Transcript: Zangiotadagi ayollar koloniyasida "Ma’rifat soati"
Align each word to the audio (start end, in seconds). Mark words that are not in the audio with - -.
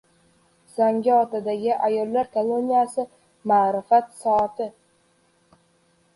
Zangiotadagi 0.77 1.75
ayollar 1.89 2.31
koloniyasida 2.39 3.53
"Ma’rifat 3.53 4.11
soati" 4.25 4.71